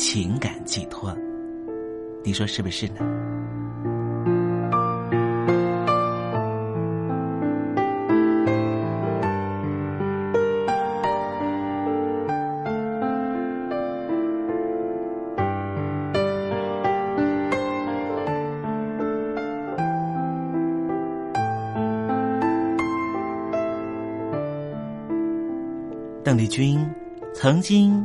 [0.00, 1.12] 情感寄托，
[2.22, 3.00] 你说是不是呢？
[26.22, 26.78] 邓丽君。
[27.34, 28.04] 曾经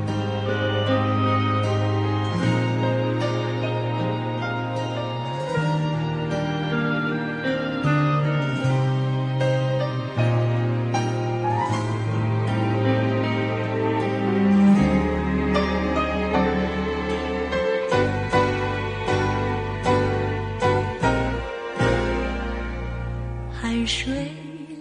[23.61, 24.11] 海水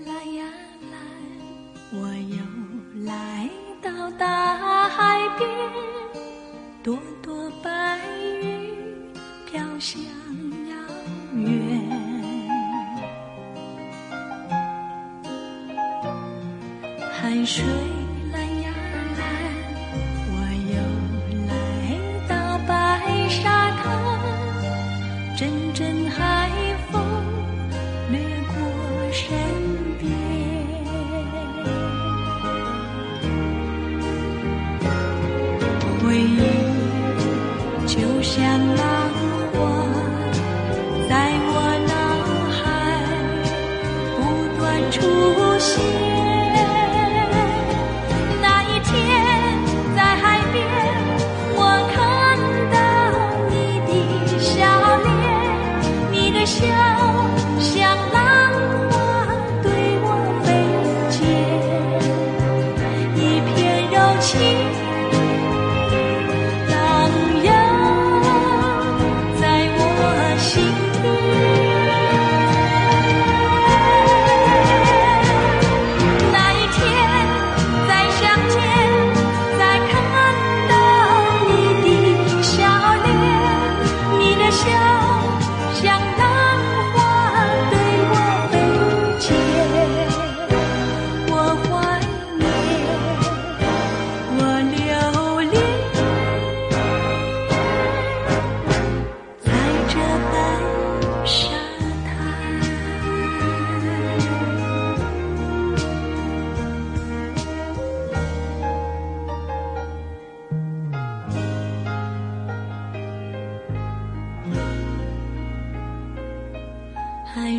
[0.06, 0.44] 来呀
[0.91, 0.97] 来
[1.93, 3.47] 我又来
[3.82, 5.47] 到大海边
[6.82, 8.00] 朵朵白
[8.41, 8.75] 云
[9.44, 10.75] 飘向遥
[11.35, 11.91] 远。
[17.12, 17.62] 海水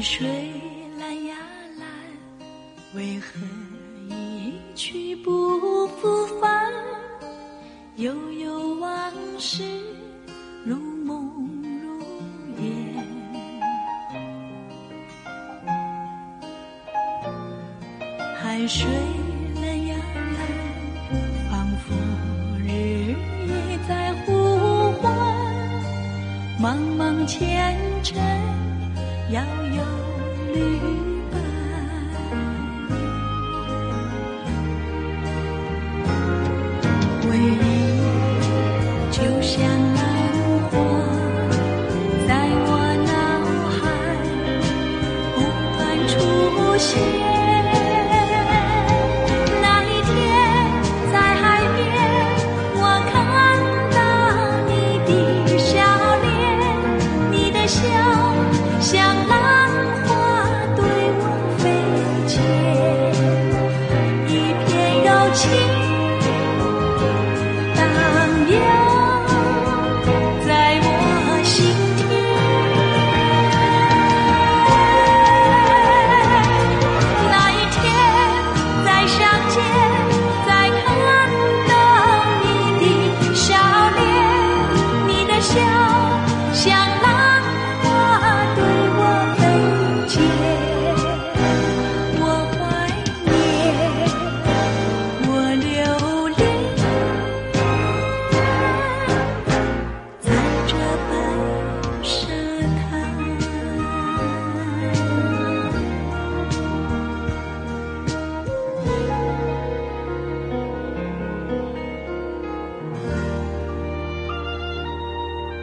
[0.01, 0.60] 水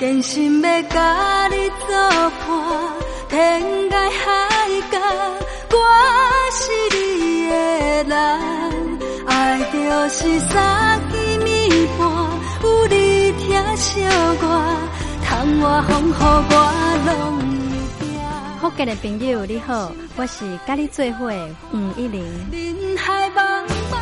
[0.00, 1.94] 真心要甲你作
[2.40, 2.48] 伴，
[3.28, 4.98] 天涯海角，
[5.72, 5.76] 我
[6.52, 6.62] 是
[6.96, 7.54] 你的
[8.04, 8.14] 人，
[9.26, 12.08] 爱就是三更暝半，
[12.62, 14.00] 有你疼惜
[14.40, 14.44] 我，
[15.22, 16.54] 窗外风雨我
[17.04, 17.12] 拢
[17.98, 18.08] 会惊。
[18.58, 22.24] 福建的朋友你好，我是甲你做伙的吴一玲。
[22.50, 24.00] 人海茫茫。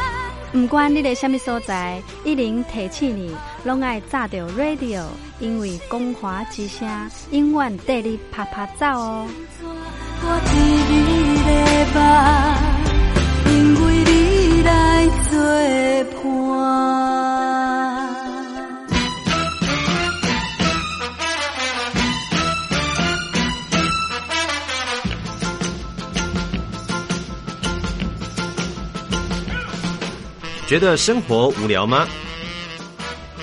[0.50, 3.36] 不管你在什么所在，一零提起你，
[3.68, 5.04] 拢爱炸着 radio，
[5.40, 6.88] 因为光华之声
[7.32, 9.28] 永远带你啪啪走哦。
[10.22, 10.56] 我替
[10.88, 10.96] 你
[11.44, 11.50] 的
[11.92, 12.00] 梦，
[13.52, 13.52] 因
[13.84, 14.72] 为你来
[15.28, 15.36] 作
[16.14, 16.24] 伴。
[30.66, 32.08] 觉得生活无聊吗？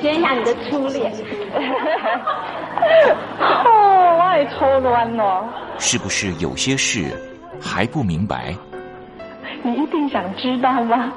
[0.00, 1.12] 随便学一下你的初恋。
[3.38, 5.46] 哦，我也初恋哦。
[5.78, 7.14] 是不是有些事
[7.60, 8.54] 还不明白？
[9.62, 11.12] 你一定想知道吗？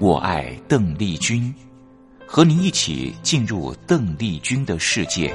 [0.00, 1.52] 我爱邓丽君，
[2.24, 5.34] 和您一起进入邓丽君的世界。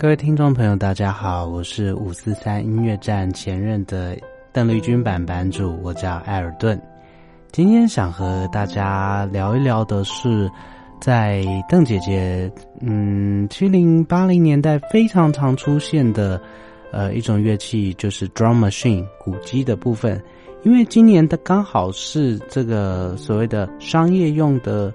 [0.00, 4.16] 各位听众朋友，大家好，我是五四三音乐站前任的
[4.50, 6.80] 邓丽君版版主，我叫艾尔顿。
[7.52, 10.50] 今天想和大家聊一聊的是，
[11.02, 16.40] 在邓姐姐嗯七零八零年代非常常出现的
[16.92, 20.18] 呃一种乐器，就是 drum machine 鼓机的部分。
[20.62, 24.90] 因为今年的刚好是这个所谓的商业用的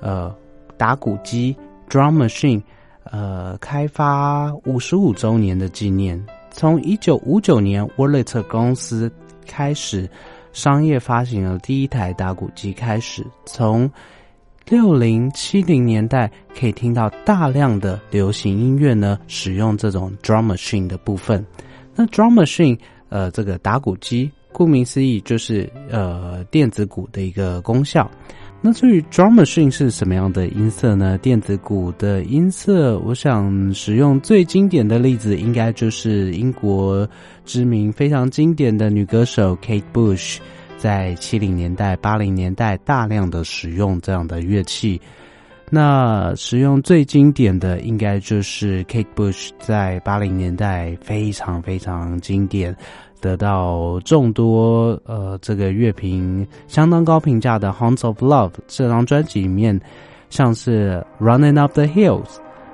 [0.00, 0.34] 呃
[0.78, 1.54] 打鼓机
[1.90, 2.62] drum machine。
[3.10, 9.10] 呃，开发五十五周年的纪念，从一九五九年沃勒特公司
[9.46, 10.08] 开始
[10.52, 13.90] 商业发行了第一台打鼓机开始，从
[14.68, 21.44] 六零七零年代可以听到大量的流行音乐呢，使用这种 drum machine 的部分。
[21.94, 28.10] 那 drum machine，呃，这个打鼓机，顾名思义就是呃电子鼓的一个功效。
[28.62, 31.16] 那至于 drum machine 是什么样的音色呢？
[31.18, 37.08] 电子鼓的音色，我想使用最经典的例子，应该就是英国
[37.44, 40.38] 知名非常经典的女歌手 Kate Bush，
[40.78, 45.00] 在七零年代、八零年代大量的使用这样的乐器。
[45.68, 52.76] 那使用最经典的，应该就是 Kate Bush 在八零年代非常非常经典。
[53.20, 59.80] 得到众多呃这个乐评相当高评价的《Haunts of Love》这张专辑里面，
[60.30, 62.24] 像是《Running Up the Hills》，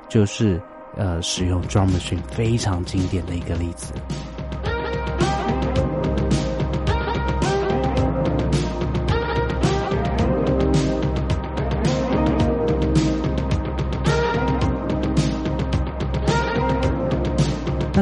[0.08, 0.60] 就是
[0.96, 3.92] 呃使用 drum machine 非常经典的一个例子。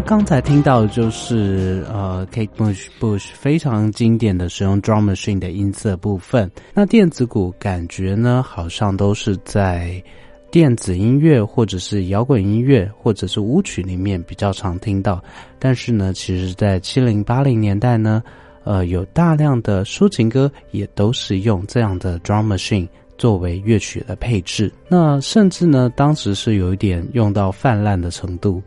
[0.06, 6.50] 刚才听到的就是呃，Kate Bush Bush 非常经典的使用 drum machine 的音色部分。
[6.74, 10.02] 那电子鼓感觉呢，好像都是在
[10.50, 15.22] 电子音乐或者是摇滚音乐或者是舞曲里面比较常听到。
[15.58, 18.22] 但是呢，其实，在七零八零年代呢，
[18.64, 24.72] 呃，有大量的抒情歌也都是用这样的 drum machine 作为乐曲的配置。
[24.88, 28.60] 那甚至呢，当时是有一点用到泛滥的程度。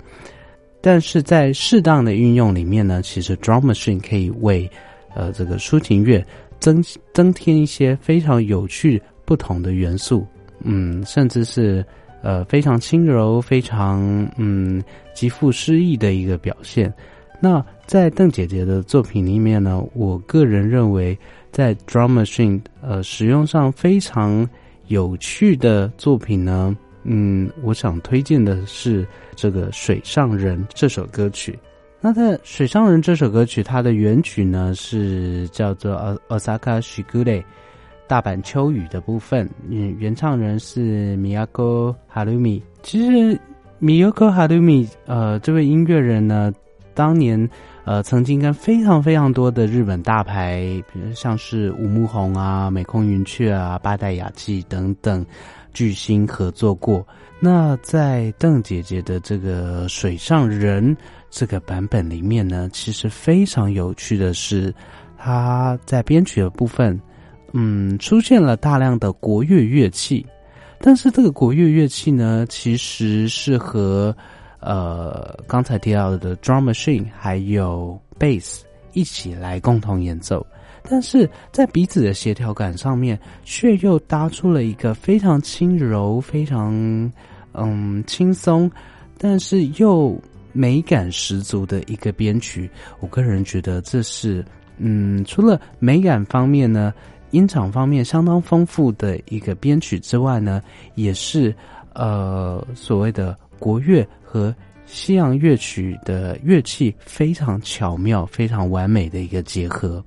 [0.86, 4.69] 但是在适当的运用里面呢，其实 drum machine 可以为
[5.15, 6.22] 呃这个抒情乐
[6.60, 10.28] 增增添一些非常有趣不同的元素，
[10.60, 11.86] 嗯，甚至是
[12.22, 16.93] 呃非常轻柔、非常嗯极富诗意的一个表现。
[17.39, 21.17] 那在邓姐姐的作品里面呢，我个人认为
[21.50, 24.46] 在 drum machine 呃使用上非常
[24.88, 26.76] 有趣的作品呢。
[27.04, 31.58] 嗯，我想推荐的是这个《水上人》这首歌曲。
[32.00, 35.96] 那在《水上人》这首歌曲，它的原曲呢是叫做
[36.38, 37.24] 《Osaka Shigure》
[38.08, 39.50] 大阪秋雨的部分。
[39.70, 42.62] 嗯，原唱人是 Miyako Harumi。
[42.82, 43.39] 其实
[43.82, 46.52] Miyako Harumi 呃这位音乐人呢，
[46.94, 47.50] 当年
[47.86, 50.62] 呃曾经跟非常非常多的日本大牌，
[50.92, 55.26] 比如像是五木宏啊、美空云雀啊、八代雅纪等等。
[55.74, 57.06] 巨星合作过，
[57.40, 60.96] 那在邓姐姐的这个《水上人》
[61.30, 64.74] 这个版本里面呢，其实非常有趣的是，
[65.18, 67.00] 她在编曲的部分，
[67.54, 70.26] 嗯，出现了大量的国乐乐器，
[70.80, 74.16] 但是这个国乐乐器呢，其实是和
[74.60, 78.62] 呃刚才提到的 drum machine 还有 bass
[78.94, 80.46] 一起来共同演奏。
[80.86, 86.74] 但是在彼此的协调感上面，却又搭出了一个非常轻柔、非常
[87.54, 88.70] 嗯轻松，
[89.18, 92.70] 但是又美感十足的一个编曲。
[93.00, 94.44] 我个人觉得这是，
[94.78, 96.94] 嗯，除了美感方面呢，
[97.32, 100.62] 音场方面相当丰富的一个编曲之外呢，
[100.96, 101.56] 也是
[101.94, 104.54] 呃所谓的国乐和
[104.94, 110.04] 西洋乐曲的乐器非常巧妙、非常完美的一个结合。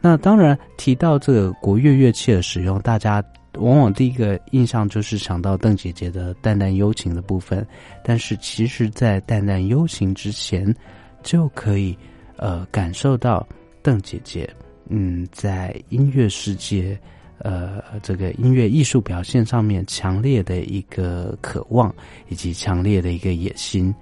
[0.00, 3.22] 那当然提到这个国乐乐器的使用，大家。
[3.58, 7.66] 往往第一个印象就是想到邓姐姐的淡淡幽情的部分，
[8.04, 10.74] 但是其实，在淡淡幽情之前，
[11.22, 11.96] 就可以
[12.36, 13.48] 呃感受到
[13.82, 14.46] 邓姐姐
[14.90, 17.00] 嗯在音乐世界
[17.38, 21.94] 呃这个音乐艺术表现上面强烈的一个渴望
[22.28, 23.94] 以及强烈的一个野心。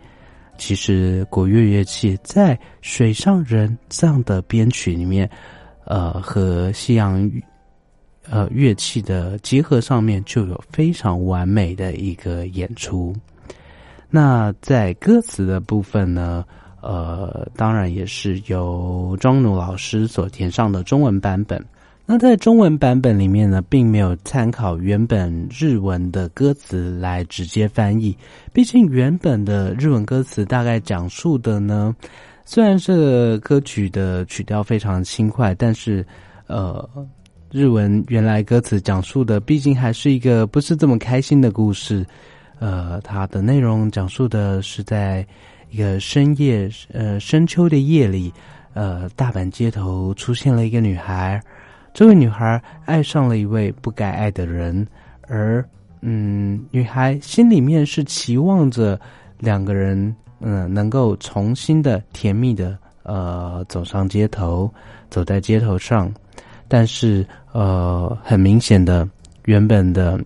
[0.56, 5.28] 其实国乐乐器在水上人这样的编曲里面，
[5.84, 7.30] 呃和西洋。
[8.26, 13.14] 呃，乐器的结合上面就有非常完美的一个演出。
[14.08, 16.42] 那在歌词的部分呢，
[16.80, 21.62] 呃，当然也是由庄奴老师所填上的中文版本。
[22.06, 28.16] 那在中文版本里面呢，并没有参考原本日文的歌词来直接翻译。
[28.52, 31.94] 毕竟原本的日文歌词大概讲述的呢，
[32.44, 36.06] 虽然这个歌曲的曲调非常轻快，但是
[36.46, 36.88] 呃。
[37.50, 42.04] 日文原来歌词讲述的，毕竟还是一个不是这么开心的故事。
[42.58, 45.24] 呃，它的内容讲述的是在
[45.70, 48.34] 一个深夜，呃，深秋的夜里，
[48.72, 51.40] 呃，大阪街头出现了一个女孩。
[51.94, 54.84] 这位女孩爱上了一位不该爱的人，
[55.28, 55.64] 而
[56.00, 59.00] 嗯，女孩心里面是期望着
[59.38, 64.68] 两个人，嗯，能够重新的甜蜜的，呃，走上街头，
[65.08, 66.12] 走在街头上。
[66.66, 69.08] 但是，呃，很明显的，
[69.44, 70.18] 原本的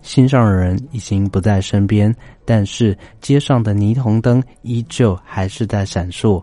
[0.00, 2.14] 心上人已经不在身边，
[2.46, 6.42] 但是街上的霓虹灯依旧还是在闪烁。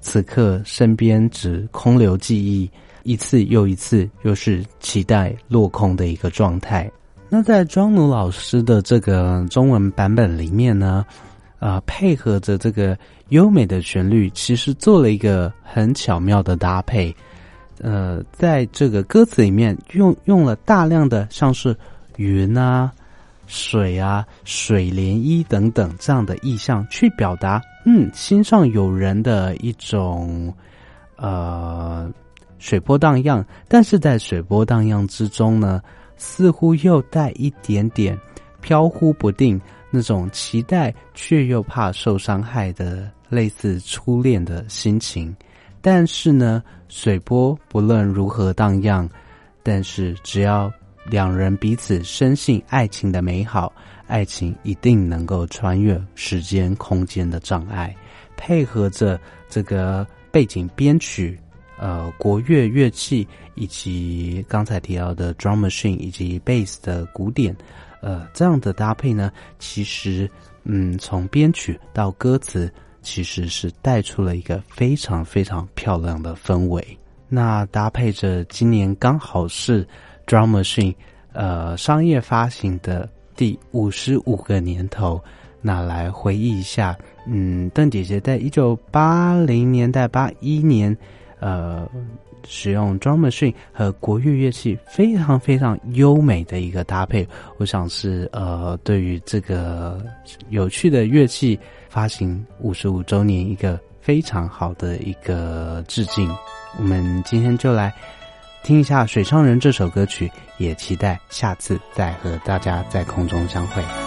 [0.00, 2.70] 此刻，身边只空留记忆，
[3.04, 6.90] 一次又一次，又是期待落空的一个状态。
[7.28, 11.04] 那在庄奴老师的这个中文版本里面呢，
[11.58, 12.96] 啊，配合着这个
[13.30, 17.14] 优美的旋律，其实做了一个很巧妙的搭配。
[17.80, 21.74] 呃，在这个歌词里面用用了大量的像是
[22.16, 22.92] 云啊、
[23.46, 30.52] 水啊、水涟漪等等这样的意象，去表达嗯心上有人的一种
[31.16, 32.08] 呃
[32.62, 35.82] 水波荡漾，但是在水波荡漾之中呢，
[36.16, 38.16] 似乎又带一点点
[38.60, 45.34] 飘忽不定，那种期待却又怕受伤害的类似初恋的心情。
[45.80, 49.10] 但是呢，水波不论如何荡漾，
[49.64, 50.72] 但是只要
[51.04, 53.72] 两人彼此深信爱情的美好，
[54.06, 57.92] 爱情一定能够穿越时间空间的障碍。
[58.36, 61.36] 配合着这个背景编曲，
[61.82, 67.54] 呃，国乐乐器以及刚才提到的 drum machine 以及 bass 的鼓点，
[68.00, 70.30] 呃，这样的搭配呢，其实，
[70.62, 72.72] 嗯，从编曲到歌词。
[73.04, 76.96] 其实是带出了一个非常非常漂亮的氛围。
[77.28, 79.84] 那搭配着今年刚好是
[80.24, 80.94] Drum Machine
[81.32, 85.20] 呃商业发行的第五十五个年头，
[85.60, 90.96] 那来回忆一下，嗯，邓姐姐在一九八零年代八一年，
[91.42, 91.86] 呃，
[92.48, 97.28] 使用 Drum Machine 和国乐乐器非常非常优美的一个搭配，
[97.58, 100.02] 我想是呃对于这个
[100.48, 101.60] 有趣的乐器。
[101.92, 106.26] 发行五十五周年，一个非常好的一个致敬。
[106.78, 107.92] 我们今天就来
[108.62, 114.01] 听一下《水上人》这首歌曲，也期待下次再和大家在空中相会。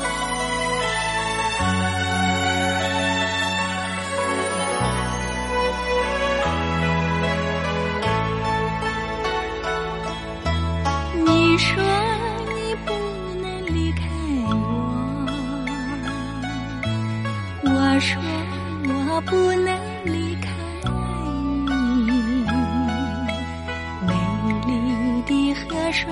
[25.95, 26.09] 深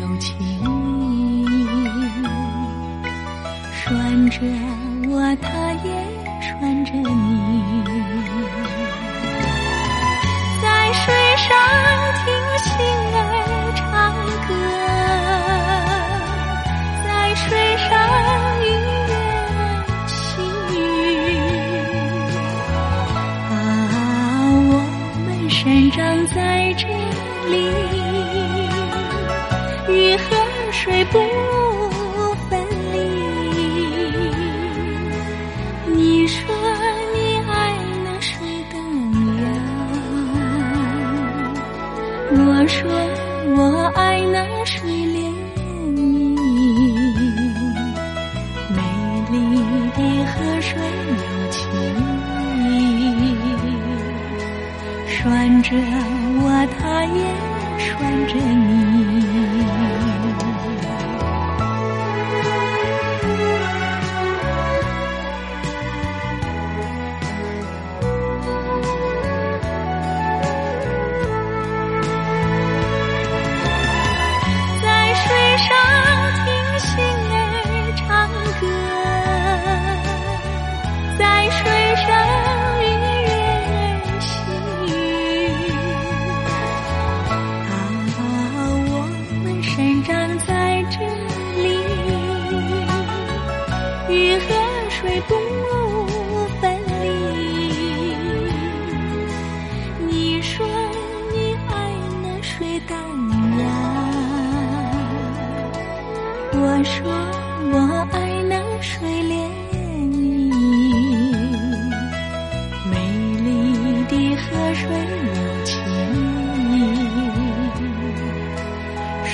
[0.00, 0.34] 有情
[1.44, 1.44] 意，
[3.84, 4.40] 拴着
[5.06, 5.46] 我的
[5.84, 6.17] 眼。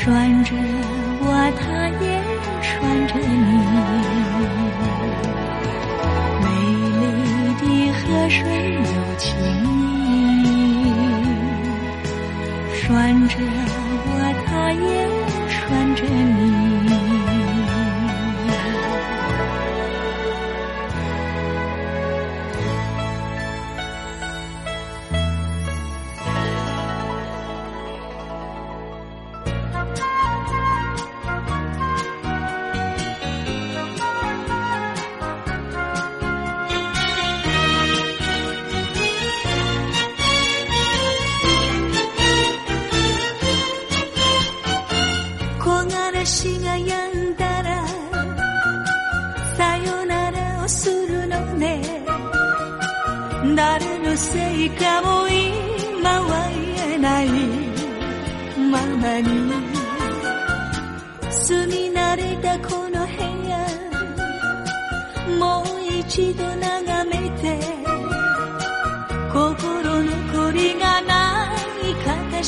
[0.05, 0.53] 拴着
[1.21, 1.27] 我
[1.59, 2.05] 他也
[2.61, 2.71] 拴
[3.09, 3.43] 着你。
[6.45, 6.47] 美
[7.01, 7.03] 丽
[7.57, 7.65] 的
[7.95, 8.39] 河水
[8.75, 8.85] 有
[9.17, 9.25] 情
[10.45, 10.93] 意
[12.75, 14.13] 拴着我
[14.45, 14.85] 他也
[15.49, 15.57] 拴
[15.97, 16.74] 着你。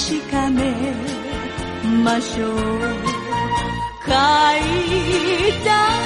[0.07, 0.62] 確かめ
[2.05, 2.59] ましょう。
[4.07, 4.14] 書い
[5.64, 6.06] た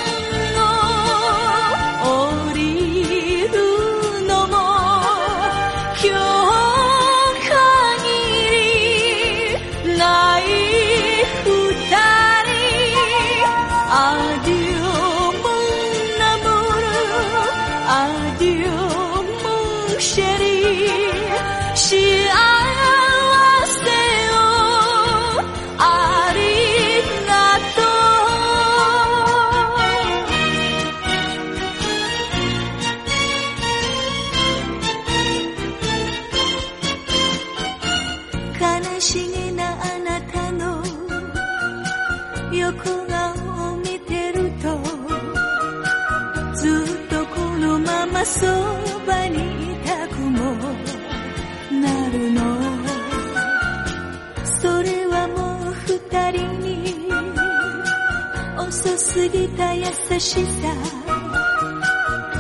[59.91, 60.73] 優しさ。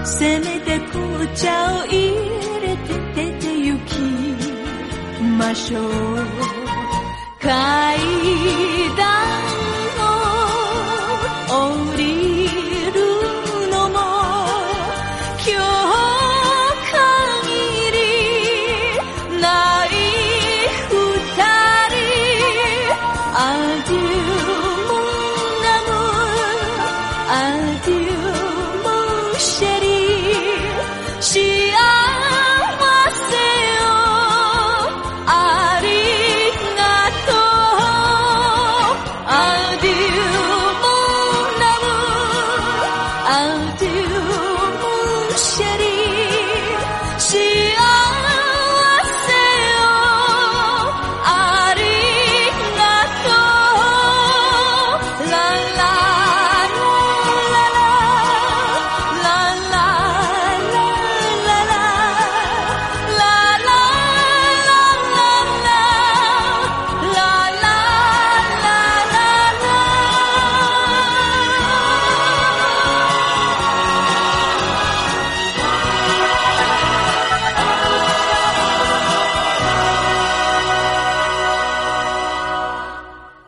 [0.04, 2.14] せめて紅茶を入
[2.60, 3.92] れて出て行き
[5.38, 5.90] ましょう。